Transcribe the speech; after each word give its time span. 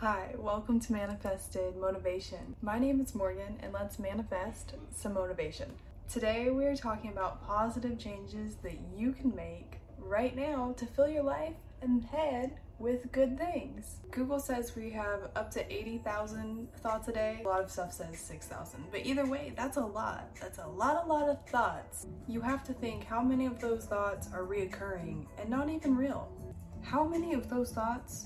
Hi, 0.00 0.34
welcome 0.38 0.80
to 0.80 0.94
Manifested 0.94 1.76
Motivation. 1.76 2.56
My 2.62 2.78
name 2.78 3.02
is 3.02 3.14
Morgan, 3.14 3.58
and 3.62 3.70
let's 3.74 3.98
manifest 3.98 4.72
some 4.96 5.12
motivation. 5.12 5.70
Today, 6.10 6.48
we 6.48 6.64
are 6.64 6.74
talking 6.74 7.10
about 7.10 7.46
positive 7.46 7.98
changes 7.98 8.54
that 8.62 8.78
you 8.96 9.12
can 9.12 9.36
make 9.36 9.78
right 9.98 10.34
now 10.34 10.72
to 10.78 10.86
fill 10.86 11.06
your 11.06 11.22
life 11.22 11.52
and 11.82 12.02
head 12.02 12.52
with 12.78 13.12
good 13.12 13.36
things. 13.36 13.96
Google 14.10 14.40
says 14.40 14.74
we 14.74 14.88
have 14.88 15.32
up 15.36 15.50
to 15.50 15.70
80,000 15.70 16.68
thoughts 16.78 17.08
a 17.08 17.12
day. 17.12 17.42
A 17.44 17.46
lot 17.46 17.60
of 17.60 17.70
stuff 17.70 17.92
says 17.92 18.18
6,000. 18.20 18.84
But 18.90 19.04
either 19.04 19.26
way, 19.26 19.52
that's 19.54 19.76
a 19.76 19.84
lot. 19.84 20.34
That's 20.40 20.60
a 20.60 20.66
lot, 20.66 21.04
a 21.04 21.06
lot 21.06 21.28
of 21.28 21.44
thoughts. 21.44 22.06
You 22.26 22.40
have 22.40 22.64
to 22.64 22.72
think 22.72 23.04
how 23.04 23.20
many 23.20 23.44
of 23.44 23.60
those 23.60 23.84
thoughts 23.84 24.30
are 24.32 24.44
reoccurring 24.44 25.26
and 25.38 25.50
not 25.50 25.68
even 25.68 25.94
real. 25.94 26.32
How 26.80 27.04
many 27.04 27.34
of 27.34 27.50
those 27.50 27.72
thoughts 27.72 28.24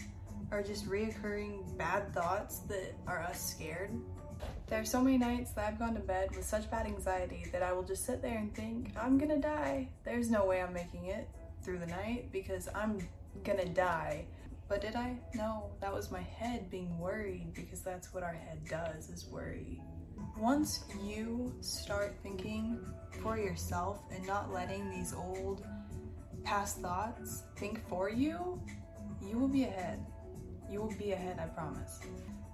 are 0.54 0.62
just 0.62 0.88
reoccurring 0.88 1.76
bad 1.76 2.14
thoughts 2.14 2.60
that 2.60 2.94
are 3.08 3.18
us 3.18 3.50
scared? 3.50 3.90
There 4.68 4.80
are 4.80 4.84
so 4.84 5.00
many 5.00 5.18
nights 5.18 5.50
that 5.52 5.66
I've 5.66 5.80
gone 5.80 5.94
to 5.94 6.00
bed 6.00 6.34
with 6.36 6.44
such 6.44 6.70
bad 6.70 6.86
anxiety 6.86 7.46
that 7.50 7.62
I 7.62 7.72
will 7.72 7.82
just 7.82 8.06
sit 8.06 8.22
there 8.22 8.38
and 8.38 8.54
think, 8.54 8.92
I'm 8.96 9.18
gonna 9.18 9.40
die. 9.40 9.88
There's 10.04 10.30
no 10.30 10.46
way 10.46 10.62
I'm 10.62 10.72
making 10.72 11.06
it 11.06 11.28
through 11.62 11.78
the 11.78 11.86
night 11.86 12.30
because 12.30 12.68
I'm 12.72 13.00
gonna 13.42 13.64
die. 13.64 14.26
But 14.68 14.80
did 14.80 14.94
I? 14.94 15.16
No, 15.34 15.72
that 15.80 15.92
was 15.92 16.12
my 16.12 16.22
head 16.22 16.70
being 16.70 16.98
worried 17.00 17.52
because 17.54 17.82
that's 17.82 18.14
what 18.14 18.22
our 18.22 18.32
head 18.32 18.60
does 18.68 19.10
is 19.10 19.26
worry. 19.26 19.82
Once 20.38 20.84
you 21.04 21.52
start 21.60 22.14
thinking 22.22 22.78
for 23.22 23.36
yourself 23.36 24.02
and 24.12 24.24
not 24.24 24.52
letting 24.52 24.88
these 24.88 25.12
old 25.12 25.66
past 26.44 26.78
thoughts 26.78 27.42
think 27.56 27.86
for 27.88 28.08
you, 28.08 28.62
you 29.20 29.36
will 29.36 29.48
be 29.48 29.64
ahead. 29.64 30.04
You 30.70 30.80
will 30.80 30.94
be 30.98 31.12
ahead, 31.12 31.38
I 31.38 31.46
promise. 31.46 32.00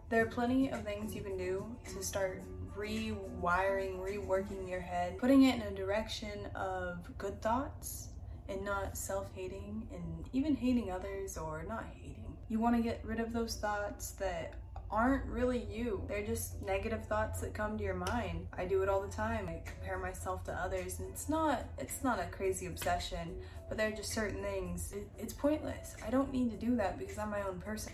There 0.09 0.23
are 0.23 0.29
plenty 0.29 0.71
of 0.71 0.83
things 0.83 1.15
you 1.15 1.23
can 1.23 1.37
do 1.37 1.65
to 1.95 2.03
start 2.03 2.43
rewiring, 2.77 3.99
reworking 3.99 4.69
your 4.69 4.80
head, 4.80 5.19
putting 5.19 5.45
it 5.45 5.57
in 5.57 5.63
a 5.63 5.71
direction 5.71 6.47
of 6.55 6.99
good 7.19 7.41
thoughts 7.43 8.09
and 8.49 8.65
not 8.65 8.97
self 8.97 9.30
hating 9.35 9.87
and 9.93 10.29
even 10.33 10.57
hating 10.57 10.91
others 10.91 11.39
or 11.39 11.65
not 11.69 11.85
hating. 11.95 12.37
You 12.49 12.59
want 12.59 12.77
to 12.77 12.83
get 12.83 13.01
rid 13.05 13.21
of 13.21 13.33
those 13.33 13.57
thoughts 13.57 14.13
that 14.13 14.55
aren't 14.91 15.24
really 15.27 15.67
you. 15.71 16.02
They're 16.09 16.27
just 16.27 16.61
negative 16.63 17.05
thoughts 17.07 17.41
that 17.41 17.55
come 17.55 17.79
to 17.79 17.85
your 17.85 17.95
mind. 17.95 18.49
I 18.52 18.65
do 18.65 18.83
it 18.83 18.89
all 18.89 19.01
the 19.01 19.13
time. 19.13 19.49
I 19.49 19.63
compare 19.65 19.99
myself 19.99 20.43
to 20.45 20.52
others 20.52 20.99
and 20.99 21.09
it's 21.11 21.29
not 21.29 21.65
it's 21.79 22.02
not 22.02 22.19
a 22.19 22.24
crazy 22.24 22.67
obsession, 22.67 23.37
but 23.69 23.79
there 23.79 23.89
are 23.89 23.97
just 23.97 24.13
certain 24.13 24.43
things. 24.43 24.93
It, 24.93 25.09
it's 25.19 25.33
pointless. 25.33 25.95
I 26.05 26.11
don't 26.11 26.33
need 26.33 26.51
to 26.51 26.57
do 26.57 26.74
that 26.77 26.99
because 26.99 27.19
I'm 27.19 27.30
my 27.30 27.43
own 27.43 27.61
person. 27.61 27.93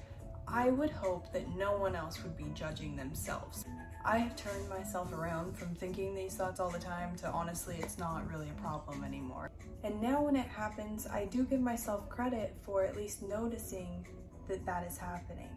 I 0.48 0.70
would 0.70 0.90
hope 0.90 1.32
that 1.32 1.56
no 1.56 1.76
one 1.76 1.96
else 1.96 2.22
would 2.22 2.36
be 2.36 2.46
judging 2.54 2.94
themselves. 2.94 3.64
I 4.04 4.18
have 4.18 4.36
turned 4.36 4.68
myself 4.68 5.12
around 5.12 5.58
from 5.58 5.74
thinking 5.74 6.14
these 6.14 6.34
thoughts 6.34 6.60
all 6.60 6.70
the 6.70 6.78
time 6.78 7.16
to 7.16 7.28
honestly, 7.28 7.76
it's 7.80 7.98
not 7.98 8.30
really 8.30 8.48
a 8.48 8.60
problem 8.60 9.02
anymore. 9.02 9.50
And 9.82 10.00
now 10.00 10.22
when 10.22 10.36
it 10.36 10.46
happens, 10.46 11.08
I 11.08 11.24
do 11.24 11.44
give 11.44 11.60
myself 11.60 12.08
credit 12.08 12.54
for 12.62 12.84
at 12.84 12.96
least 12.96 13.22
noticing 13.22 14.06
that 14.46 14.64
that 14.64 14.86
is 14.86 14.96
happening. 14.96 15.50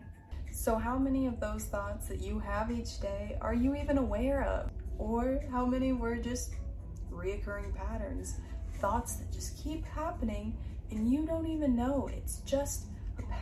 So, 0.52 0.76
how 0.76 0.98
many 0.98 1.28
of 1.28 1.40
those 1.40 1.66
thoughts 1.66 2.08
that 2.08 2.22
you 2.22 2.40
have 2.40 2.72
each 2.72 3.00
day 3.00 3.38
are 3.40 3.54
you 3.54 3.76
even 3.76 4.00
aware 4.00 4.44
of? 4.44 4.72
Or 4.98 5.42
how 5.52 5.66
many 5.68 5.94
were 5.94 6.16
just 6.16 6.56
reoccurring 7.12 7.76
patterns? 7.76 8.40
Thoughts 8.80 9.16
that 9.18 9.32
just 9.32 9.64
keep 9.64 9.86
happening 9.86 10.58
and 10.90 11.12
you 11.12 11.26
don't 11.26 11.46
even 11.46 11.76
know. 11.76 12.10
It's 12.12 12.38
just 12.40 12.88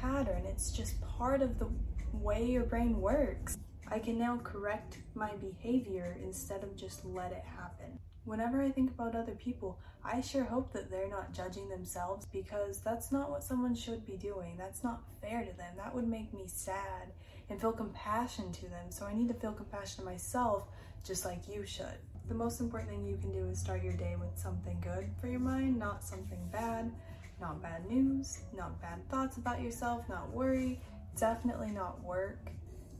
pattern, 0.01 0.43
it's 0.45 0.71
just 0.71 0.99
part 1.01 1.41
of 1.41 1.59
the 1.59 1.67
way 2.13 2.45
your 2.45 2.63
brain 2.63 2.99
works. 2.99 3.57
I 3.89 3.99
can 3.99 4.17
now 4.17 4.39
correct 4.43 4.97
my 5.15 5.31
behavior 5.35 6.17
instead 6.23 6.63
of 6.63 6.75
just 6.75 7.05
let 7.05 7.31
it 7.31 7.43
happen. 7.57 7.99
Whenever 8.25 8.61
I 8.61 8.69
think 8.69 8.91
about 8.91 9.15
other 9.15 9.35
people, 9.35 9.79
I 10.03 10.21
sure 10.21 10.43
hope 10.43 10.73
that 10.73 10.89
they're 10.91 11.09
not 11.09 11.33
judging 11.33 11.69
themselves 11.69 12.25
because 12.31 12.79
that's 12.79 13.11
not 13.11 13.29
what 13.29 13.43
someone 13.43 13.75
should 13.75 14.05
be 14.05 14.17
doing. 14.17 14.55
That's 14.57 14.83
not 14.83 15.03
fair 15.21 15.45
to 15.45 15.57
them. 15.57 15.73
That 15.77 15.95
would 15.95 16.07
make 16.07 16.33
me 16.33 16.43
sad 16.47 17.13
and 17.49 17.59
feel 17.59 17.71
compassion 17.71 18.51
to 18.51 18.69
them. 18.69 18.89
So 18.89 19.05
I 19.05 19.13
need 19.13 19.29
to 19.29 19.33
feel 19.33 19.53
compassion 19.53 19.99
to 19.99 20.05
myself 20.05 20.67
just 21.05 21.25
like 21.25 21.47
you 21.47 21.65
should. 21.65 21.99
The 22.27 22.35
most 22.35 22.59
important 22.59 22.91
thing 22.91 23.05
you 23.05 23.17
can 23.17 23.31
do 23.31 23.47
is 23.49 23.59
start 23.59 23.83
your 23.83 23.93
day 23.93 24.15
with 24.19 24.37
something 24.37 24.77
good 24.81 25.09
for 25.21 25.27
your 25.27 25.39
mind, 25.39 25.79
not 25.79 26.03
something 26.03 26.49
bad, 26.51 26.91
not 27.39 27.61
bad 27.61 27.85
news, 27.89 28.39
not 28.55 28.81
bad 28.81 29.07
thoughts 29.09 29.37
about 29.37 29.61
yourself, 29.61 30.07
not 30.09 30.31
worry, 30.31 30.81
definitely 31.15 31.71
not 31.71 32.03
work 32.03 32.51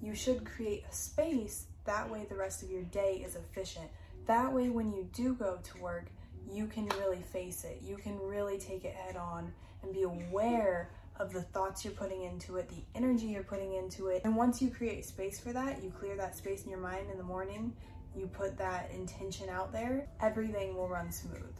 you 0.02 0.14
should 0.14 0.46
create 0.46 0.84
a 0.90 0.94
space. 0.94 1.68
That 1.86 2.09
way, 2.09 2.25
the 2.30 2.36
rest 2.36 2.64
of 2.64 2.70
your 2.70 2.84
day 2.84 3.24
is 3.26 3.36
efficient. 3.36 3.88
That 4.26 4.52
way, 4.52 4.70
when 4.70 4.92
you 4.92 5.09
do 5.14 5.34
go 5.34 5.59
to 5.62 5.81
work, 5.81 6.08
you 6.52 6.68
can 6.68 6.88
really 7.00 7.22
face 7.22 7.64
it. 7.64 7.81
You 7.81 7.97
can 7.97 8.20
really 8.20 8.58
take 8.58 8.86
it 8.86 8.94
head 8.94 9.16
on 9.16 9.52
and 9.84 9.94
be 9.94 10.03
aware 10.03 10.92
of 11.20 11.34
the 11.34 11.42
thoughts 11.42 11.84
you're 11.84 11.94
putting 11.94 12.24
into 12.24 12.58
it, 12.58 12.70
the 12.70 12.84
energy 12.94 13.28
you're 13.28 13.44
putting 13.44 13.74
into 13.74 14.08
it. 14.08 14.22
And 14.24 14.36
once 14.36 14.62
you 14.62 14.70
create 14.70 15.06
space 15.06 15.40
for 15.40 15.52
that, 15.53 15.84
you 15.84 15.90
clear 15.90 16.16
that 16.18 16.36
space 16.36 16.64
in 16.64 16.70
your 16.70 16.80
mind 16.80 17.09
in 17.12 17.18
the 17.18 17.24
morning, 17.24 17.74
you 18.16 18.28
put 18.28 18.58
that 18.58 18.92
intention 18.94 19.50
out 19.50 19.72
there, 19.72 20.08
everything 20.22 20.76
will 20.76 20.88
run 20.88 21.12
smooth. 21.12 21.56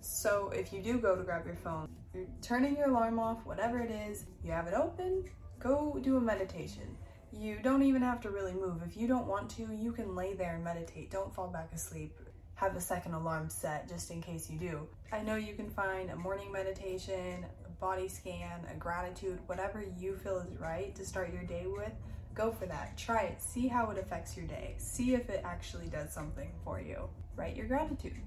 So 0.00 0.50
if 0.54 0.72
you 0.72 0.80
do 0.82 0.98
go 0.98 1.16
to 1.16 1.22
grab 1.22 1.46
your 1.46 1.56
phone, 1.56 1.88
you're 2.14 2.26
turning 2.40 2.76
your 2.76 2.88
alarm 2.88 3.18
off, 3.18 3.44
whatever 3.44 3.78
it 3.80 3.90
is, 3.90 4.24
you 4.42 4.50
have 4.52 4.66
it 4.66 4.74
open, 4.74 5.24
go 5.58 5.98
do 6.02 6.16
a 6.16 6.20
meditation. 6.20 6.96
You 7.32 7.58
don't 7.62 7.82
even 7.82 8.02
have 8.02 8.20
to 8.22 8.30
really 8.30 8.54
move. 8.54 8.80
If 8.86 8.96
you 8.96 9.06
don't 9.06 9.26
want 9.26 9.50
to, 9.50 9.68
you 9.74 9.92
can 9.92 10.14
lay 10.14 10.34
there 10.34 10.54
and 10.54 10.64
meditate. 10.64 11.10
Don't 11.10 11.34
fall 11.34 11.48
back 11.48 11.70
asleep. 11.74 12.18
Have 12.54 12.74
a 12.74 12.80
second 12.80 13.12
alarm 13.12 13.50
set 13.50 13.88
just 13.88 14.10
in 14.10 14.22
case 14.22 14.48
you 14.48 14.58
do. 14.58 14.88
I 15.12 15.20
know 15.20 15.36
you 15.36 15.54
can 15.54 15.68
find 15.68 16.10
a 16.10 16.16
morning 16.16 16.50
meditation, 16.50 17.44
a 17.66 17.68
body 17.80 18.08
scan, 18.08 18.60
a 18.72 18.76
gratitude, 18.76 19.38
whatever 19.46 19.84
you 19.98 20.16
feel 20.16 20.38
is 20.38 20.58
right 20.58 20.94
to 20.94 21.04
start 21.04 21.32
your 21.32 21.44
day 21.44 21.66
with. 21.66 21.92
Go 22.34 22.52
for 22.52 22.64
that. 22.66 22.96
Try 22.96 23.24
it. 23.24 23.42
See 23.42 23.68
how 23.68 23.90
it 23.90 23.98
affects 23.98 24.36
your 24.36 24.46
day. 24.46 24.74
See 24.78 25.14
if 25.14 25.28
it 25.28 25.42
actually 25.44 25.88
does 25.88 26.12
something 26.12 26.50
for 26.64 26.80
you. 26.80 27.08
Write 27.36 27.56
your 27.56 27.66
gratitude 27.66 28.22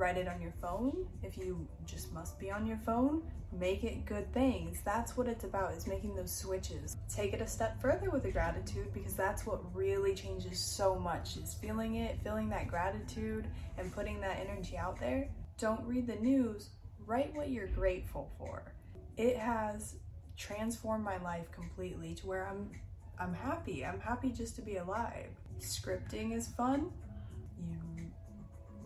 write 0.00 0.16
it 0.16 0.26
on 0.26 0.40
your 0.40 0.54
phone. 0.62 1.06
If 1.22 1.36
you 1.36 1.68
just 1.84 2.12
must 2.12 2.38
be 2.38 2.50
on 2.50 2.66
your 2.66 2.78
phone, 2.78 3.22
make 3.52 3.84
it 3.84 4.06
good 4.06 4.32
things. 4.32 4.80
That's 4.82 5.14
what 5.16 5.28
it's 5.28 5.44
about, 5.44 5.74
is 5.74 5.86
making 5.86 6.16
those 6.16 6.34
switches. 6.34 6.96
Take 7.14 7.34
it 7.34 7.42
a 7.42 7.46
step 7.46 7.80
further 7.82 8.08
with 8.08 8.22
the 8.22 8.32
gratitude 8.32 8.92
because 8.94 9.14
that's 9.14 9.44
what 9.44 9.60
really 9.74 10.14
changes 10.14 10.58
so 10.58 10.98
much 10.98 11.36
is 11.36 11.54
feeling 11.54 11.96
it, 11.96 12.18
feeling 12.24 12.48
that 12.48 12.66
gratitude 12.66 13.46
and 13.76 13.92
putting 13.92 14.20
that 14.22 14.38
energy 14.40 14.78
out 14.78 14.98
there. 14.98 15.28
Don't 15.58 15.84
read 15.86 16.06
the 16.06 16.16
news, 16.16 16.70
write 17.04 17.34
what 17.34 17.50
you're 17.50 17.68
grateful 17.68 18.32
for. 18.38 18.72
It 19.18 19.36
has 19.36 19.96
transformed 20.38 21.04
my 21.04 21.18
life 21.18 21.52
completely 21.52 22.14
to 22.14 22.26
where 22.26 22.48
I'm 22.48 22.70
I'm 23.18 23.34
happy. 23.34 23.84
I'm 23.84 24.00
happy 24.00 24.30
just 24.30 24.56
to 24.56 24.62
be 24.62 24.76
alive. 24.76 25.28
Scripting 25.58 26.34
is 26.34 26.48
fun. 26.48 26.90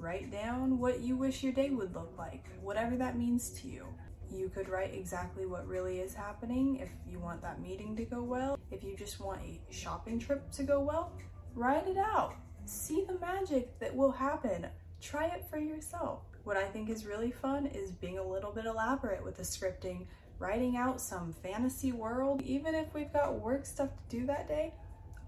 Write 0.04 0.30
down 0.30 0.78
what 0.78 1.00
you 1.00 1.16
wish 1.16 1.42
your 1.42 1.54
day 1.54 1.70
would 1.70 1.94
look 1.94 2.12
like, 2.18 2.44
whatever 2.60 2.94
that 2.94 3.16
means 3.16 3.48
to 3.58 3.68
you. 3.68 3.86
You 4.30 4.50
could 4.50 4.68
write 4.68 4.92
exactly 4.92 5.46
what 5.46 5.66
really 5.66 6.00
is 6.00 6.12
happening 6.12 6.76
if 6.76 6.90
you 7.10 7.18
want 7.18 7.40
that 7.40 7.62
meeting 7.62 7.96
to 7.96 8.04
go 8.04 8.22
well. 8.22 8.58
If 8.70 8.84
you 8.84 8.94
just 8.98 9.18
want 9.18 9.40
a 9.40 9.62
shopping 9.72 10.18
trip 10.18 10.52
to 10.52 10.62
go 10.62 10.78
well, 10.78 11.14
write 11.54 11.88
it 11.88 11.96
out. 11.96 12.34
See 12.66 13.06
the 13.08 13.18
magic 13.18 13.78
that 13.78 13.96
will 13.96 14.12
happen. 14.12 14.66
Try 15.00 15.28
it 15.28 15.46
for 15.48 15.56
yourself. 15.56 16.20
What 16.42 16.58
I 16.58 16.64
think 16.64 16.90
is 16.90 17.06
really 17.06 17.30
fun 17.30 17.64
is 17.64 17.90
being 17.90 18.18
a 18.18 18.28
little 18.28 18.52
bit 18.52 18.66
elaborate 18.66 19.24
with 19.24 19.38
the 19.38 19.42
scripting, 19.42 20.04
writing 20.38 20.76
out 20.76 21.00
some 21.00 21.32
fantasy 21.32 21.92
world. 21.92 22.42
Even 22.42 22.74
if 22.74 22.92
we've 22.92 23.12
got 23.14 23.40
work 23.40 23.64
stuff 23.64 23.88
to 23.88 24.18
do 24.18 24.26
that 24.26 24.48
day, 24.48 24.74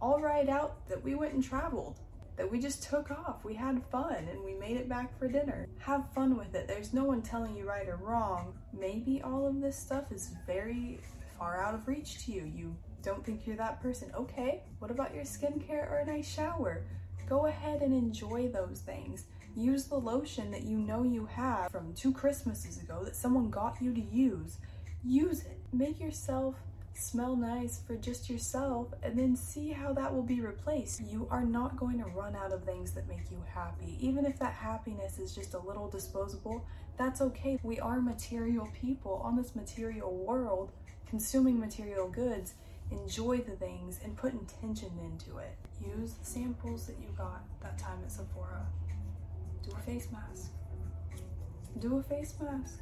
I'll 0.02 0.20
write 0.20 0.50
out 0.50 0.87
that 0.87 1.02
we 1.02 1.14
went 1.14 1.32
and 1.32 1.43
traveled 1.43 1.99
that 2.37 2.50
we 2.50 2.59
just 2.59 2.83
took 2.83 3.11
off. 3.11 3.44
We 3.44 3.55
had 3.55 3.83
fun 3.91 4.29
and 4.31 4.43
we 4.44 4.55
made 4.55 4.77
it 4.77 4.88
back 4.88 5.19
for 5.19 5.29
dinner. 5.29 5.69
Have 5.79 6.12
fun 6.12 6.37
with 6.37 6.55
it. 6.55 6.69
There's 6.69 6.93
no 6.93 7.05
one 7.05 7.23
telling 7.23 7.56
you 7.56 7.67
right 7.67 7.88
or 7.88 7.97
wrong. 7.97 8.55
Maybe 8.73 9.23
all 9.23 9.47
of 9.47 9.61
this 9.61 9.77
stuff 9.77 10.12
is 10.12 10.31
very 10.47 11.00
far 11.38 11.62
out 11.62 11.75
of 11.75 11.88
reach 11.88 12.25
to 12.27 12.33
you. 12.33 12.50
You 12.55 12.77
don't 13.03 13.25
think 13.25 13.47
you're 13.47 13.56
that 13.56 13.81
person. 13.81 14.11
Okay, 14.15 14.62
what 14.79 14.91
about 14.91 15.15
your 15.15 15.25
skincare 15.25 15.91
or 15.91 15.99
a 15.99 16.06
nice 16.06 16.29
shower? 16.29 16.85
Go 17.29 17.47
ahead 17.47 17.83
and 17.83 17.93
enjoy 17.93 18.49
those 18.49 18.81
things. 18.81 19.25
Use 19.56 19.85
the 19.85 19.97
lotion 19.97 20.50
that 20.50 20.65
you 20.65 20.79
know 20.79 21.03
you 21.03 21.25
have 21.27 21.71
from 21.71 21.94
two 21.94 22.12
Christmases 22.12 22.79
ago 22.79 23.03
that 23.05 23.17
someone 23.17 23.50
got 23.50 23.81
you 23.81 23.94
to 23.94 24.00
use. 24.00 24.59
Use 25.03 25.41
it. 25.41 25.59
Make 25.73 25.99
yourself 25.99 26.56
smell 26.96 27.37
nice 27.37 27.81
for 27.87 27.96
just 27.96 28.28
yourself 28.28 28.88
and 29.02 29.19
then 29.19 29.37
see 29.37 29.70
how 29.70 29.93
that 29.93 30.12
will 30.12 30.22
be 30.22 30.40
replaced. 30.40 31.00
You 31.00 31.28
are 31.31 31.44
not 31.44 31.76
going 31.76 31.98
to 31.98 32.06
run 32.06 32.34
out 32.34 32.52
of 32.52 32.64
things 32.64 32.93
that 32.93 33.08
make 33.08 33.31
you 33.31 33.43
happy. 33.52 33.96
Even 34.00 34.25
if 34.25 34.38
that 34.38 34.54
happiness 34.54 35.19
is 35.19 35.34
just 35.34 35.54
a 35.54 35.58
little 35.58 35.88
disposable, 35.88 36.66
that's 36.96 37.20
okay. 37.20 37.58
We 37.62 37.78
are 37.81 38.00
material 38.00 38.69
people 38.72 39.20
on 39.25 39.37
this 39.37 39.54
material 39.54 40.14
world 40.14 40.72
consuming 41.08 41.58
material 41.58 42.08
goods 42.08 42.54
enjoy 42.90 43.38
the 43.38 43.52
things 43.52 44.00
and 44.04 44.16
put 44.16 44.32
intention 44.32 44.90
into 45.02 45.38
it. 45.38 45.56
Use 45.81 46.14
the 46.14 46.25
samples 46.25 46.87
that 46.87 46.96
you 47.00 47.08
got 47.16 47.42
that 47.60 47.78
time 47.78 47.99
at 48.04 48.12
Sephora. 48.12 48.66
Do 49.62 49.75
a 49.76 49.82
face 49.82 50.08
mask. 50.12 50.52
Do 51.78 51.99
a 51.99 52.02
face 52.02 52.34
mask. 52.40 52.81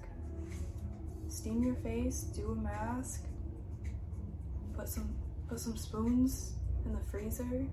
Steam 1.28 1.62
your 1.64 1.74
face, 1.76 2.22
do 2.34 2.52
a 2.52 2.54
mask. 2.54 3.24
Put 4.76 4.88
some 4.88 5.14
put 5.48 5.60
some 5.60 5.76
spoons 5.76 6.54
in 6.84 6.92
the 6.92 7.00
freezer 7.00 7.66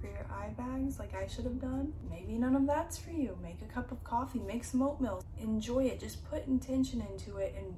for 0.00 0.06
your 0.06 0.26
eye 0.30 0.50
bags 0.56 0.98
like 0.98 1.14
I 1.14 1.26
should 1.26 1.44
have 1.44 1.60
done. 1.60 1.92
Maybe 2.08 2.38
none 2.38 2.56
of 2.56 2.66
that's 2.66 2.98
for 2.98 3.10
you. 3.10 3.38
Make 3.42 3.60
a 3.62 3.72
cup 3.72 3.92
of 3.92 4.02
coffee, 4.02 4.40
make 4.40 4.64
some 4.64 4.82
oatmeal. 4.82 5.22
Enjoy 5.38 5.84
it. 5.84 6.00
Just 6.00 6.28
put 6.30 6.46
intention 6.46 7.04
into 7.10 7.36
it 7.36 7.54
and 7.56 7.74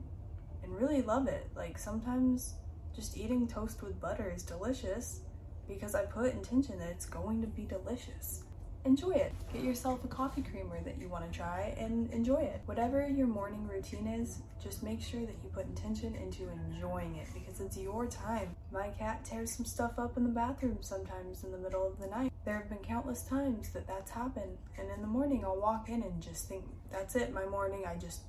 and 0.63 0.81
really 0.81 1.03
love 1.03 1.29
it. 1.29 1.49
Like 1.57 1.79
sometimes 1.79 2.55
just 2.95 3.17
eating 3.17 3.47
toast 3.49 3.83
with 3.83 4.01
butter 4.01 4.33
is 4.35 4.43
delicious 4.43 5.21
because 5.69 5.95
I 5.95 6.03
put 6.05 6.33
intention 6.33 6.79
that 6.79 6.89
it's 6.91 7.07
going 7.07 7.41
to 7.41 7.47
be 7.47 7.65
delicious. 7.65 8.45
Enjoy 8.85 9.13
it. 9.13 9.33
Get 9.53 9.63
yourself 9.63 10.03
a 10.03 10.09
coffee 10.09 10.43
creamer 10.43 10.81
that 10.83 10.99
you 10.99 11.09
want 11.09 11.31
to 11.31 11.39
try 11.39 11.73
and 11.79 12.13
enjoy 12.13 12.41
it. 12.41 12.63
Whatever 12.65 13.09
your 13.09 13.29
morning 13.29 13.69
routine 13.69 14.09
is, 14.09 14.41
just 14.61 14.83
make 14.83 15.01
sure 15.01 15.21
that 15.21 15.37
you 15.45 15.51
put 15.55 15.67
intention 15.67 16.17
into 16.17 16.51
enjoying 16.51 17.15
it 17.15 17.29
because 17.33 17.61
it's 17.61 17.77
your 17.77 18.07
time. 18.07 18.57
My 18.73 18.89
cat 18.89 19.25
tears 19.25 19.53
some 19.53 19.65
stuff 19.67 19.93
up 19.99 20.17
in 20.17 20.25
the 20.25 20.31
bathroom 20.31 20.79
sometimes 20.81 21.45
in 21.45 21.53
the 21.53 21.59
middle 21.59 21.87
of 21.87 22.01
the 22.01 22.09
night. 22.09 22.33
There 22.45 22.57
have 22.57 22.69
been 22.69 22.79
countless 22.79 23.23
times 23.23 23.71
that 23.71 23.87
that's 23.87 24.11
happened, 24.11 24.59
and 24.77 24.91
in 24.91 25.01
the 25.01 25.07
morning 25.07 25.45
I'll 25.45 25.61
walk 25.61 25.89
in 25.89 26.03
and 26.03 26.21
just 26.21 26.49
think, 26.49 26.65
that's 26.91 27.15
it, 27.15 27.33
my 27.33 27.45
morning. 27.47 27.85
I 27.87 27.95
just, 27.95 28.23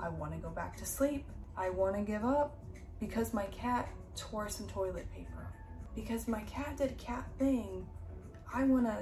I 0.00 0.08
want 0.08 0.32
to 0.34 0.38
go 0.38 0.50
back 0.50 0.76
to 0.76 0.86
sleep. 0.86 1.24
I 1.56 1.70
want 1.70 1.96
to 1.96 2.02
give 2.02 2.24
up 2.24 2.58
because 3.00 3.34
my 3.34 3.46
cat 3.46 3.88
tore 4.14 4.48
some 4.48 4.68
toilet 4.68 5.12
paper. 5.12 5.48
Because 5.96 6.28
my 6.28 6.42
cat 6.42 6.76
did 6.76 6.96
cat 6.98 7.24
thing, 7.38 7.86
I 8.52 8.64
want 8.64 8.86
to 8.86 8.98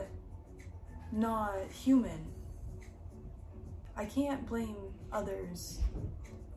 not 1.13 1.71
human. 1.71 2.27
I 3.97 4.07
can't 4.07 4.47
blame 4.47 4.77
others 5.13 5.81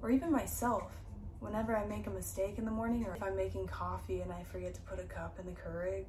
or 0.01 0.09
even 0.09 0.31
myself 0.31 0.93
whenever 1.39 1.75
I 1.75 1.85
make 1.85 2.07
a 2.07 2.09
mistake 2.09 2.57
in 2.57 2.65
the 2.65 2.71
morning 2.71 3.05
or 3.05 3.13
if 3.13 3.21
I'm 3.21 3.35
making 3.35 3.67
coffee 3.67 4.21
and 4.21 4.31
I 4.31 4.43
forget 4.43 4.73
to 4.75 4.81
put 4.81 4.99
a 4.99 5.03
cup 5.03 5.37
in 5.39 5.45
the 5.45 5.51
Keurig. 5.51 6.05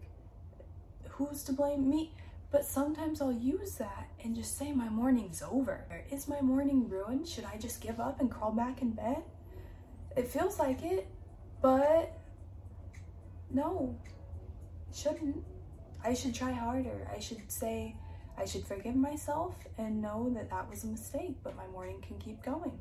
Who's 1.08 1.43
to 1.44 1.52
blame? 1.52 1.88
Me. 1.88 2.14
But 2.52 2.64
sometimes 2.64 3.20
I'll 3.20 3.32
use 3.32 3.75
that 3.75 4.08
and 4.22 4.37
just 4.37 4.56
say 4.56 4.72
my 4.72 4.88
morning's 4.88 5.43
over. 5.43 5.84
Is 6.12 6.29
my 6.29 6.40
morning 6.40 6.88
ruined? 6.88 7.26
Should 7.26 7.44
I 7.44 7.58
just 7.58 7.81
give 7.81 7.99
up 7.99 8.20
and 8.20 8.31
crawl 8.31 8.52
back 8.52 8.82
in 8.82 8.93
bed? 8.93 9.25
It 10.17 10.29
feels 10.29 10.58
like 10.58 10.82
it, 10.82 11.08
but 11.61 12.17
no, 13.50 13.99
shouldn't. 14.94 15.44
I 16.06 16.14
should 16.14 16.35
try 16.35 16.53
harder. 16.53 17.08
I 17.12 17.19
should 17.19 17.50
say, 17.50 17.97
I 18.38 18.44
should 18.44 18.64
forgive 18.64 18.94
myself 18.94 19.56
and 19.76 20.00
know 20.00 20.31
that 20.35 20.49
that 20.50 20.70
was 20.70 20.85
a 20.85 20.87
mistake, 20.87 21.35
but 21.43 21.56
my 21.56 21.67
morning 21.67 22.00
can 22.00 22.17
keep 22.19 22.44
going. 22.44 22.79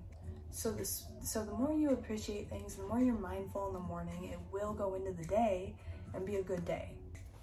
So 0.51 0.71
this, 0.71 1.05
so 1.23 1.43
the 1.43 1.53
more 1.53 1.73
you 1.73 1.89
appreciate 1.89 2.51
things, 2.51 2.75
the 2.75 2.83
more 2.83 2.99
you're 2.99 3.15
mindful 3.15 3.69
in 3.69 3.73
the 3.73 3.79
morning, 3.79 4.29
it 4.31 4.37
will 4.51 4.73
go 4.73 4.93
into 4.93 5.11
the 5.11 5.27
day 5.27 5.73
and 6.13 6.23
be 6.23 6.35
a 6.35 6.43
good 6.43 6.65
day. 6.65 6.91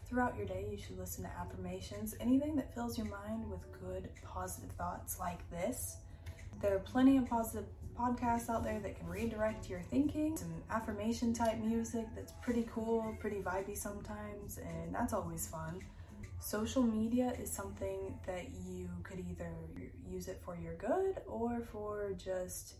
Throughout 0.06 0.36
your 0.36 0.46
day, 0.46 0.66
you 0.70 0.78
should 0.78 0.98
listen 1.00 1.24
to 1.24 1.30
affirmations, 1.30 2.14
anything 2.20 2.54
that 2.56 2.72
fills 2.74 2.96
your 2.96 3.08
mind 3.08 3.50
with 3.50 3.66
good, 3.72 4.08
positive 4.24 4.70
thoughts 4.72 5.18
like 5.18 5.50
this. 5.50 5.96
There 6.60 6.76
are 6.76 6.80
plenty 6.80 7.16
of 7.16 7.28
positive 7.28 7.66
podcasts 7.98 8.48
out 8.48 8.64
there 8.64 8.80
that 8.80 8.98
can 8.98 9.08
redirect 9.08 9.68
your 9.68 9.80
thinking, 9.80 10.36
some 10.36 10.52
affirmation 10.70 11.32
type 11.32 11.58
music 11.58 12.06
that's 12.14 12.32
pretty 12.42 12.66
cool, 12.72 13.16
pretty 13.20 13.40
vibey 13.40 13.76
sometimes, 13.76 14.58
and 14.58 14.94
that's 14.94 15.12
always 15.12 15.46
fun. 15.46 15.80
Social 16.40 16.82
media 16.82 17.32
is 17.40 17.50
something 17.50 18.18
that 18.26 18.46
you 18.66 18.88
could 19.04 19.20
either 19.20 19.50
use 20.10 20.28
it 20.28 20.40
for 20.44 20.56
your 20.56 20.74
good 20.74 21.20
or 21.26 21.60
for 21.70 22.12
just 22.16 22.74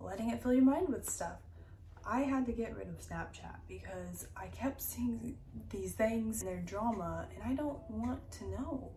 letting 0.00 0.30
it 0.30 0.42
fill 0.42 0.52
your 0.52 0.64
mind 0.64 0.88
with 0.88 1.08
stuff. 1.08 1.38
I 2.08 2.20
had 2.20 2.46
to 2.46 2.52
get 2.52 2.76
rid 2.76 2.88
of 2.88 3.00
Snapchat 3.00 3.56
because 3.68 4.28
I 4.36 4.46
kept 4.48 4.80
seeing 4.80 5.36
these 5.70 5.92
things 5.92 6.42
and 6.42 6.50
their 6.50 6.60
drama, 6.60 7.26
and 7.34 7.42
I 7.44 7.54
don't 7.54 7.78
want 7.90 8.30
to 8.32 8.50
know. 8.50 8.90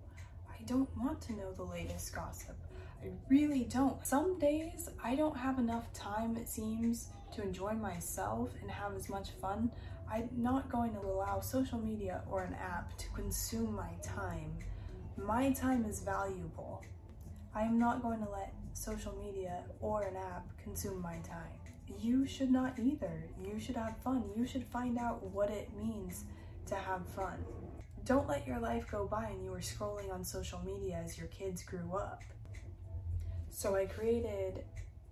I 0.50 0.62
don't 0.66 0.90
want 0.98 1.22
to 1.22 1.34
know 1.34 1.52
the 1.54 1.64
latest 1.64 2.14
gossip. 2.14 2.56
I 3.02 3.08
really 3.30 3.64
don't. 3.64 4.06
Some 4.06 4.38
days 4.40 4.90
I 5.04 5.16
don't 5.16 5.38
have 5.38 5.60
enough 5.60 5.92
time, 5.94 6.36
it 6.36 6.50
seems, 6.50 7.10
to 7.34 7.42
enjoy 7.42 7.74
myself 7.74 8.52
and 8.62 8.70
have 8.70 8.96
as 8.96 9.10
much 9.10 9.30
fun. 9.42 9.72
I'm 10.12 10.30
not 10.36 10.70
going 10.70 10.94
to 10.94 11.00
allow 11.00 11.40
social 11.40 11.80
media 11.80 12.24
or 12.30 12.44
an 12.44 12.56
app 12.56 12.98
to 12.98 13.10
consume 13.10 13.76
my 13.76 13.92
time. 14.04 14.58
My 15.18 15.52
time 15.52 15.86
is 15.86 16.00
valuable. 16.00 16.84
I 17.54 17.64
am 17.64 17.80
not 17.80 18.02
going 18.02 18.20
to 18.24 18.30
let 18.30 18.54
social 18.74 19.16
media 19.16 19.64
or 19.80 20.04
an 20.04 20.16
app 20.16 20.46
consume 20.64 21.02
my 21.02 21.18
time. 21.20 21.60
You 22.00 22.26
should 22.28 22.52
not 22.52 22.78
either. 22.80 23.24
You 23.44 23.60
should 23.60 23.76
have 23.76 23.98
fun. 24.04 24.24
You 24.36 24.46
should 24.46 24.66
find 24.66 24.98
out 24.98 25.24
what 25.24 25.50
it 25.50 25.70
means 25.78 26.26
to 26.68 26.76
have 26.76 27.08
fun. 27.16 27.44
Don't 28.06 28.28
let 28.28 28.48
your 28.48 28.60
life 28.60 28.86
go 28.90 29.06
by 29.06 29.26
and 29.26 29.44
you 29.44 29.52
were 29.52 29.60
scrolling 29.60 30.12
on 30.12 30.24
social 30.24 30.60
media 30.66 31.02
as 31.04 31.18
your 31.18 31.28
kids 31.28 31.64
grew 31.64 31.94
up. 31.94 32.22
So 33.52 33.76
I 33.76 33.86
created 33.86 34.64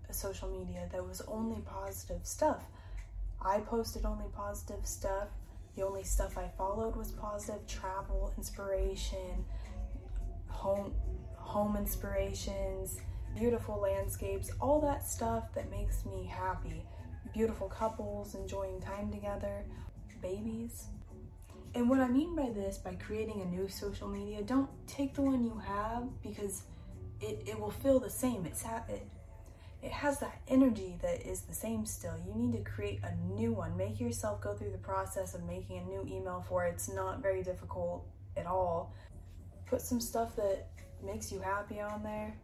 a 0.09 0.13
social 0.13 0.49
media 0.49 0.87
that 0.91 1.05
was 1.05 1.21
only 1.27 1.61
positive 1.61 2.25
stuff. 2.25 2.63
I 3.41 3.59
posted 3.59 4.05
only 4.05 4.25
positive 4.35 4.85
stuff. 4.85 5.27
The 5.75 5.85
only 5.85 6.03
stuff 6.03 6.37
I 6.37 6.49
followed 6.57 6.95
was 6.95 7.11
positive 7.11 7.65
travel, 7.67 8.33
inspiration, 8.37 9.45
home 10.47 10.93
home 11.35 11.77
inspirations, 11.77 12.99
beautiful 13.35 13.79
landscapes, 13.79 14.51
all 14.59 14.81
that 14.81 15.07
stuff 15.07 15.53
that 15.55 15.69
makes 15.71 16.05
me 16.05 16.25
happy. 16.25 16.83
Beautiful 17.33 17.69
couples 17.69 18.35
enjoying 18.35 18.81
time 18.81 19.11
together, 19.11 19.63
babies. 20.21 20.87
And 21.75 21.89
what 21.89 21.99
I 21.99 22.07
mean 22.07 22.35
by 22.35 22.49
this, 22.49 22.77
by 22.77 22.95
creating 22.95 23.41
a 23.41 23.45
new 23.45 23.69
social 23.69 24.07
media, 24.07 24.41
don't 24.41 24.69
take 24.87 25.13
the 25.13 25.21
one 25.21 25.43
you 25.43 25.61
have 25.65 26.03
because 26.21 26.63
it, 27.21 27.43
it 27.47 27.59
will 27.59 27.71
feel 27.71 27.99
the 27.99 28.09
same. 28.09 28.45
It's 28.45 28.63
ha- 28.63 28.83
it, 28.89 29.07
it 29.81 29.91
has 29.91 30.19
that 30.19 30.41
energy 30.47 30.97
that 31.01 31.27
is 31.27 31.41
the 31.41 31.53
same 31.53 31.85
still. 31.85 32.15
You 32.25 32.33
need 32.35 32.53
to 32.53 32.69
create 32.69 32.99
a 33.03 33.15
new 33.33 33.53
one. 33.53 33.77
Make 33.77 33.99
yourself 33.99 34.41
go 34.41 34.53
through 34.55 34.71
the 34.71 34.77
process 34.77 35.33
of 35.35 35.43
making 35.43 35.77
a 35.77 35.83
new 35.83 36.01
email 36.07 36.43
for 36.47 36.65
it. 36.65 36.73
It's 36.73 36.89
not 36.89 37.21
very 37.21 37.43
difficult 37.43 38.05
at 38.35 38.47
all. 38.47 38.93
Put 39.65 39.81
some 39.81 39.99
stuff 39.99 40.35
that 40.35 40.67
makes 41.03 41.31
you 41.31 41.39
happy 41.39 41.79
on 41.79 42.03
there. 42.03 42.35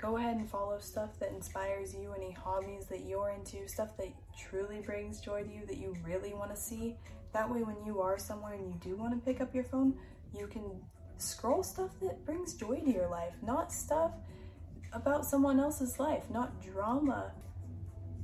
Go 0.00 0.16
ahead 0.16 0.36
and 0.36 0.48
follow 0.48 0.78
stuff 0.78 1.18
that 1.18 1.32
inspires 1.32 1.94
you, 1.94 2.14
any 2.16 2.30
hobbies 2.30 2.86
that 2.86 3.04
you're 3.04 3.30
into, 3.30 3.68
stuff 3.68 3.96
that 3.96 4.08
truly 4.38 4.80
brings 4.80 5.20
joy 5.20 5.42
to 5.42 5.50
you 5.52 5.66
that 5.66 5.76
you 5.76 5.96
really 6.04 6.32
want 6.32 6.54
to 6.54 6.56
see. 6.56 6.96
That 7.32 7.50
way, 7.50 7.62
when 7.62 7.76
you 7.84 8.00
are 8.00 8.16
somewhere 8.16 8.54
and 8.54 8.66
you 8.68 8.78
do 8.80 8.96
want 8.96 9.12
to 9.12 9.18
pick 9.18 9.40
up 9.40 9.54
your 9.54 9.64
phone, 9.64 9.94
you 10.32 10.46
can 10.46 10.62
scroll 11.18 11.62
stuff 11.62 11.90
that 12.00 12.24
brings 12.24 12.54
joy 12.54 12.80
to 12.80 12.90
your 12.90 13.08
life, 13.08 13.34
not 13.42 13.72
stuff 13.72 14.12
about 14.92 15.26
someone 15.26 15.60
else's 15.60 15.98
life, 15.98 16.24
not 16.30 16.62
drama. 16.62 17.32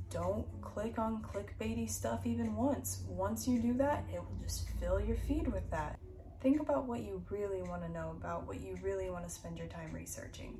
Don't 0.09 0.45
click 0.61 0.97
on 0.97 1.21
clickbaity 1.21 1.89
stuff 1.89 2.25
even 2.25 2.55
once. 2.55 3.03
Once 3.07 3.47
you 3.47 3.61
do 3.61 3.73
that, 3.73 4.05
it 4.11 4.19
will 4.19 4.37
just 4.41 4.69
fill 4.79 4.99
your 4.99 5.17
feed 5.17 5.47
with 5.47 5.69
that. 5.71 5.99
Think 6.41 6.59
about 6.59 6.87
what 6.87 7.01
you 7.01 7.23
really 7.29 7.61
want 7.61 7.83
to 7.83 7.91
know 7.91 8.15
about, 8.17 8.47
what 8.47 8.61
you 8.61 8.77
really 8.81 9.09
want 9.09 9.27
to 9.27 9.33
spend 9.33 9.57
your 9.57 9.67
time 9.67 9.91
researching. 9.93 10.57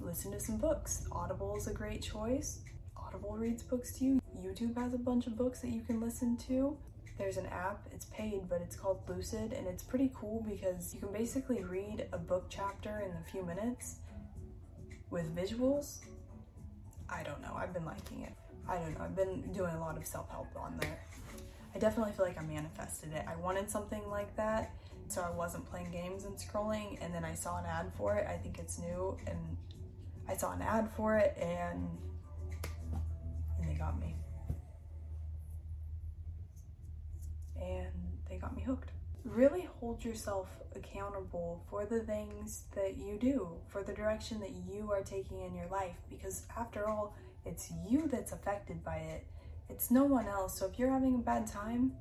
Listen 0.00 0.32
to 0.32 0.40
some 0.40 0.56
books. 0.56 1.06
Audible 1.12 1.56
is 1.56 1.68
a 1.68 1.72
great 1.72 2.02
choice. 2.02 2.60
Audible 2.96 3.36
reads 3.36 3.62
books 3.62 3.92
to 3.98 4.04
you. 4.04 4.20
YouTube 4.36 4.76
has 4.76 4.94
a 4.94 4.98
bunch 4.98 5.26
of 5.26 5.36
books 5.36 5.60
that 5.60 5.70
you 5.70 5.82
can 5.82 6.00
listen 6.00 6.36
to. 6.48 6.76
There's 7.20 7.36
an 7.36 7.48
app, 7.48 7.86
it's 7.92 8.06
paid, 8.06 8.48
but 8.48 8.62
it's 8.62 8.74
called 8.74 9.02
Lucid, 9.06 9.52
and 9.52 9.66
it's 9.66 9.82
pretty 9.82 10.10
cool 10.14 10.42
because 10.48 10.94
you 10.94 11.00
can 11.00 11.12
basically 11.12 11.62
read 11.62 12.06
a 12.14 12.16
book 12.16 12.46
chapter 12.48 13.00
in 13.00 13.10
a 13.10 13.30
few 13.30 13.44
minutes 13.44 13.96
with 15.10 15.36
visuals. 15.36 15.98
I 17.10 17.22
don't 17.22 17.42
know, 17.42 17.52
I've 17.54 17.74
been 17.74 17.84
liking 17.84 18.22
it. 18.22 18.32
I 18.66 18.78
don't 18.78 18.98
know, 18.98 19.04
I've 19.04 19.14
been 19.14 19.52
doing 19.52 19.74
a 19.74 19.80
lot 19.80 19.98
of 19.98 20.06
self 20.06 20.30
help 20.30 20.46
on 20.56 20.78
there. 20.80 20.98
I 21.74 21.78
definitely 21.78 22.14
feel 22.14 22.24
like 22.24 22.38
I 22.38 22.42
manifested 22.42 23.12
it. 23.12 23.26
I 23.28 23.36
wanted 23.36 23.70
something 23.70 24.08
like 24.08 24.34
that, 24.36 24.72
so 25.08 25.20
I 25.20 25.30
wasn't 25.30 25.68
playing 25.70 25.90
games 25.90 26.24
and 26.24 26.34
scrolling, 26.38 26.96
and 27.02 27.14
then 27.14 27.22
I 27.22 27.34
saw 27.34 27.58
an 27.58 27.66
ad 27.66 27.92
for 27.98 28.16
it. 28.16 28.28
I 28.28 28.38
think 28.38 28.58
it's 28.58 28.78
new, 28.78 29.18
and 29.26 29.58
I 30.26 30.38
saw 30.38 30.52
an 30.54 30.62
ad 30.62 30.88
for 30.96 31.18
it, 31.18 31.36
and 31.38 31.86
and 33.60 33.70
they 33.70 33.74
got 33.74 34.00
me. 34.00 34.16
And 37.78 37.92
they 38.28 38.36
got 38.36 38.56
me 38.56 38.62
hooked. 38.62 38.90
Really 39.24 39.68
hold 39.78 40.04
yourself 40.04 40.48
accountable 40.74 41.64
for 41.68 41.84
the 41.84 42.00
things 42.00 42.64
that 42.74 42.96
you 42.96 43.18
do, 43.18 43.48
for 43.68 43.82
the 43.82 43.92
direction 43.92 44.40
that 44.40 44.52
you 44.66 44.90
are 44.90 45.02
taking 45.02 45.40
in 45.40 45.54
your 45.54 45.68
life, 45.68 45.96
because 46.08 46.46
after 46.56 46.88
all, 46.88 47.14
it's 47.44 47.72
you 47.88 48.06
that's 48.06 48.32
affected 48.32 48.82
by 48.84 48.96
it. 48.96 49.26
It's 49.68 49.90
no 49.90 50.04
one 50.04 50.26
else. 50.26 50.58
So 50.58 50.66
if 50.66 50.78
you're 50.78 50.90
having 50.90 51.14
a 51.16 51.18
bad 51.18 51.46
time, 51.46 51.92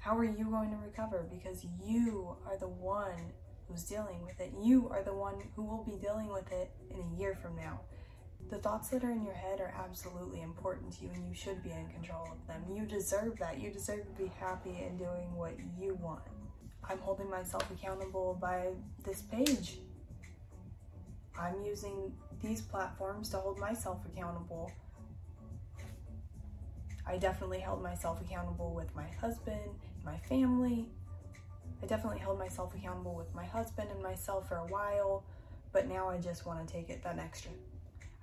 how 0.00 0.16
are 0.16 0.24
you 0.24 0.44
going 0.44 0.70
to 0.70 0.76
recover? 0.76 1.26
Because 1.30 1.64
you 1.84 2.36
are 2.46 2.56
the 2.56 2.68
one 2.68 3.32
who's 3.68 3.84
dealing 3.84 4.24
with 4.24 4.40
it. 4.40 4.52
You 4.62 4.88
are 4.88 5.02
the 5.02 5.14
one 5.14 5.36
who 5.54 5.62
will 5.62 5.84
be 5.84 5.96
dealing 6.00 6.32
with 6.32 6.50
it 6.52 6.70
in 6.90 7.00
a 7.00 7.20
year 7.20 7.38
from 7.40 7.56
now. 7.56 7.80
The 8.50 8.58
thoughts 8.58 8.88
that 8.88 9.04
are 9.04 9.12
in 9.12 9.22
your 9.22 9.34
head 9.34 9.60
are 9.60 9.72
absolutely 9.78 10.42
important 10.42 10.92
to 10.94 11.04
you 11.04 11.10
and 11.14 11.28
you 11.28 11.34
should 11.34 11.62
be 11.62 11.70
in 11.70 11.88
control 11.88 12.26
of 12.32 12.44
them. 12.48 12.64
You 12.68 12.84
deserve 12.84 13.38
that. 13.38 13.60
You 13.60 13.70
deserve 13.70 14.04
to 14.06 14.22
be 14.22 14.28
happy 14.40 14.82
and 14.84 14.98
doing 14.98 15.36
what 15.36 15.52
you 15.78 15.94
want. 15.94 16.22
I'm 16.82 16.98
holding 16.98 17.30
myself 17.30 17.70
accountable 17.70 18.36
by 18.40 18.70
this 19.04 19.22
page. 19.22 19.78
I'm 21.38 21.62
using 21.64 22.12
these 22.42 22.60
platforms 22.60 23.28
to 23.30 23.36
hold 23.36 23.60
myself 23.60 23.98
accountable. 24.04 24.72
I 27.06 27.18
definitely 27.18 27.60
held 27.60 27.80
myself 27.80 28.20
accountable 28.20 28.74
with 28.74 28.92
my 28.96 29.06
husband, 29.20 29.78
my 30.04 30.16
family. 30.28 30.88
I 31.80 31.86
definitely 31.86 32.18
held 32.18 32.40
myself 32.40 32.74
accountable 32.74 33.14
with 33.14 33.32
my 33.32 33.44
husband 33.44 33.90
and 33.92 34.02
myself 34.02 34.48
for 34.48 34.56
a 34.56 34.66
while, 34.66 35.22
but 35.72 35.88
now 35.88 36.08
I 36.08 36.18
just 36.18 36.46
want 36.46 36.66
to 36.66 36.72
take 36.72 36.90
it 36.90 37.04
that 37.04 37.20
extra. 37.20 37.52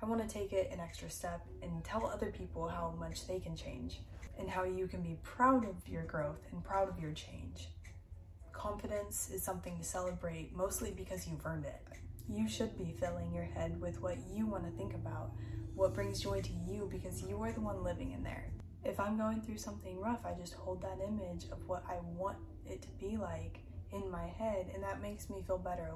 I 0.02 0.06
want 0.06 0.22
to 0.22 0.32
take 0.32 0.54
it 0.54 0.70
an 0.72 0.80
extra 0.80 1.10
step 1.10 1.42
and 1.64 1.84
tell 1.84 2.06
other 2.06 2.32
people 2.32 2.68
how 2.68 2.94
much 3.00 3.26
they 3.26 3.40
can 3.40 3.56
change 3.56 4.02
and 4.38 4.48
how 4.48 4.64
you 4.64 4.88
can 4.88 5.02
be 5.02 5.18
proud 5.24 5.68
of 5.68 5.76
your 5.88 6.04
growth 6.04 6.46
and 6.52 6.64
proud 6.64 6.88
of 6.88 7.00
your 7.00 7.14
change. 7.14 7.70
Confidence 8.52 9.30
is 9.34 9.42
something 9.42 9.76
to 9.78 9.84
celebrate 9.84 10.56
mostly 10.56 10.92
because 10.92 11.28
you've 11.28 11.46
earned 11.46 11.66
it. 11.66 11.82
You 12.30 12.48
should 12.48 12.78
be 12.78 12.96
filling 13.00 13.34
your 13.34 13.46
head 13.46 13.82
with 13.82 14.00
what 14.02 14.18
you 14.32 14.46
want 14.46 14.66
to 14.66 14.78
think 14.78 14.94
about, 14.94 15.32
what 15.74 15.96
brings 15.96 16.22
joy 16.22 16.42
to 16.42 16.54
you 16.68 16.88
because 16.92 17.24
you 17.24 17.42
are 17.42 17.52
the 17.52 17.62
one 17.62 17.84
living 17.84 18.12
in 18.12 18.22
there. 18.22 18.52
If 18.84 19.00
I'm 19.00 19.18
going 19.18 19.42
through 19.42 19.58
something 19.58 20.00
rough, 20.00 20.26
I 20.26 20.34
just 20.34 20.54
hold 20.54 20.82
that 20.84 21.00
image 21.06 21.46
of 21.52 21.68
what 21.68 21.84
I 21.90 21.96
want 22.16 22.38
it 22.68 22.84
to 22.84 22.88
be 23.00 23.18
like 23.18 23.60
in 23.92 24.12
my 24.12 24.28
head, 24.28 24.68
and 24.74 24.84
that 24.84 25.02
makes 25.02 25.30
me 25.30 25.44
feel 25.46 25.58
better. 25.58 25.94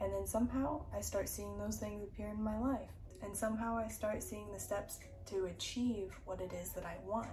And 0.00 0.12
then 0.12 0.26
somehow 0.26 0.82
I 0.96 1.00
start 1.00 1.28
seeing 1.28 1.56
those 1.58 1.76
things 1.76 2.02
appear 2.02 2.28
in 2.28 2.42
my 2.42 2.58
life. 2.58 2.90
And 3.22 3.34
somehow 3.36 3.76
I 3.76 3.88
start 3.88 4.22
seeing 4.22 4.52
the 4.52 4.60
steps 4.60 4.98
to 5.26 5.46
achieve 5.46 6.18
what 6.24 6.40
it 6.40 6.52
is 6.52 6.70
that 6.70 6.84
I 6.84 6.96
want. 7.06 7.28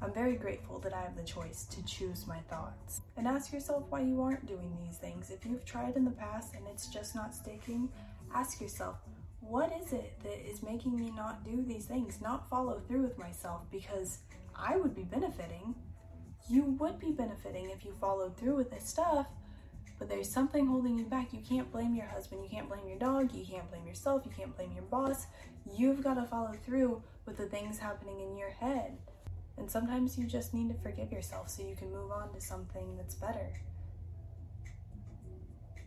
I'm 0.00 0.12
very 0.12 0.34
grateful 0.34 0.80
that 0.80 0.92
I 0.92 1.00
have 1.02 1.16
the 1.16 1.22
choice 1.22 1.64
to 1.66 1.84
choose 1.84 2.26
my 2.26 2.38
thoughts. 2.50 3.02
And 3.16 3.28
ask 3.28 3.52
yourself 3.52 3.84
why 3.88 4.00
you 4.00 4.20
aren't 4.20 4.46
doing 4.46 4.76
these 4.84 4.96
things. 4.96 5.30
If 5.30 5.46
you've 5.46 5.64
tried 5.64 5.96
in 5.96 6.04
the 6.04 6.10
past 6.10 6.54
and 6.54 6.64
it's 6.66 6.88
just 6.88 7.14
not 7.14 7.34
sticking, 7.34 7.88
ask 8.34 8.60
yourself, 8.60 8.96
what 9.40 9.72
is 9.80 9.92
it 9.92 10.14
that 10.22 10.48
is 10.48 10.62
making 10.62 10.96
me 10.96 11.12
not 11.14 11.44
do 11.44 11.62
these 11.62 11.84
things, 11.84 12.20
not 12.20 12.48
follow 12.48 12.80
through 12.80 13.02
with 13.02 13.18
myself? 13.18 13.62
Because 13.70 14.18
I 14.56 14.76
would 14.76 14.94
be 14.94 15.02
benefiting. 15.02 15.74
You 16.48 16.64
would 16.80 16.98
be 16.98 17.12
benefiting 17.12 17.70
if 17.70 17.84
you 17.84 17.94
followed 18.00 18.36
through 18.36 18.56
with 18.56 18.70
this 18.70 18.88
stuff, 18.88 19.26
but 20.02 20.08
there's 20.08 20.28
something 20.28 20.66
holding 20.66 20.98
you 20.98 21.04
back. 21.04 21.32
You 21.32 21.38
can't 21.48 21.70
blame 21.70 21.94
your 21.94 22.06
husband, 22.06 22.42
you 22.42 22.50
can't 22.50 22.68
blame 22.68 22.88
your 22.88 22.98
dog, 22.98 23.32
you 23.32 23.46
can't 23.46 23.70
blame 23.70 23.86
yourself, 23.86 24.22
you 24.24 24.32
can't 24.36 24.52
blame 24.56 24.72
your 24.72 24.82
boss. 24.82 25.26
You've 25.76 26.02
got 26.02 26.14
to 26.14 26.24
follow 26.24 26.54
through 26.66 27.00
with 27.24 27.36
the 27.36 27.46
things 27.46 27.78
happening 27.78 28.18
in 28.18 28.36
your 28.36 28.50
head. 28.50 28.98
And 29.56 29.70
sometimes 29.70 30.18
you 30.18 30.26
just 30.26 30.54
need 30.54 30.70
to 30.70 30.82
forgive 30.82 31.12
yourself 31.12 31.50
so 31.50 31.62
you 31.62 31.76
can 31.76 31.92
move 31.92 32.10
on 32.10 32.34
to 32.34 32.40
something 32.40 32.96
that's 32.96 33.14
better. 33.14 33.60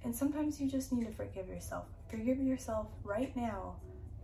And 0.05 0.15
sometimes 0.15 0.62
you 0.62 0.72
just 0.72 0.93
need 0.93 1.05
to 1.07 1.12
forgive 1.12 1.50
yourself. 1.50 1.88
Forgive 2.10 2.39
yourself 2.39 2.88
right 3.03 3.36
now 3.36 3.75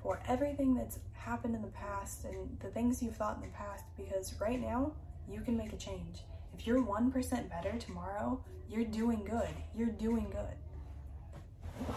for 0.01 0.21
everything 0.25 0.74
that's 0.74 1.00
happened 1.12 1.53
in 1.53 1.62
the 1.62 1.67
past 1.67 2.24
and 2.24 2.57
the 2.62 2.69
things 2.69 3.03
you've 3.03 3.17
thought 3.17 3.36
in 3.36 3.41
the 3.41 3.57
past 3.57 3.83
because 3.98 4.36
right 4.39 4.62
now 4.62 4.93
you 5.29 5.41
can 5.41 5.57
make 5.57 5.74
a 5.74 5.77
change. 5.77 6.19
If 6.58 6.67
you're 6.67 6.84
1% 6.84 7.50
better 7.50 7.77
tomorrow, 7.77 8.43
you're 8.70 8.86
doing 8.86 9.24
good. 9.24 9.50
You're 9.75 9.88
doing 9.88 10.29
good. 10.29 10.55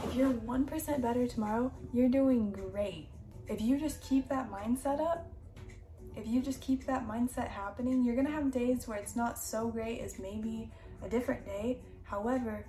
If 0.04 0.14
you're 0.14 0.32
1% 0.32 1.02
better 1.02 1.26
tomorrow, 1.26 1.72
you're 1.92 2.08
doing 2.08 2.50
great. 2.50 3.08
If 3.48 3.60
you 3.60 3.78
just 3.78 4.00
keep 4.02 4.28
that 4.28 4.50
mindset 4.50 5.00
up, 5.00 5.30
if 6.16 6.26
you 6.26 6.40
just 6.40 6.60
keep 6.60 6.86
that 6.86 7.06
mindset 7.06 7.48
happening, 7.48 8.04
you're 8.04 8.16
gonna 8.16 8.30
have 8.30 8.50
days 8.50 8.86
where 8.86 8.98
it's 8.98 9.16
not 9.16 9.38
so 9.38 9.68
great 9.68 10.00
as 10.00 10.18
maybe 10.18 10.70
a 11.02 11.08
different 11.08 11.44
day. 11.44 11.80
However, 12.04 12.64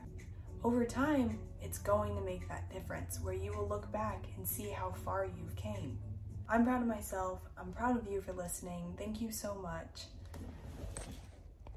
over 0.63 0.83
time, 0.83 1.37
it's 1.61 1.77
going 1.77 2.15
to 2.15 2.21
make 2.21 2.47
that 2.47 2.71
difference 2.71 3.19
where 3.21 3.33
you 3.33 3.51
will 3.53 3.67
look 3.67 3.91
back 3.91 4.25
and 4.37 4.47
see 4.47 4.69
how 4.69 4.91
far 4.91 5.25
you've 5.25 5.55
came. 5.55 5.97
I'm 6.47 6.63
proud 6.63 6.81
of 6.81 6.87
myself. 6.87 7.39
I'm 7.57 7.71
proud 7.71 7.97
of 7.97 8.11
you 8.11 8.21
for 8.21 8.33
listening. 8.33 8.95
Thank 8.97 9.21
you 9.21 9.31
so 9.31 9.55
much. 9.55 10.05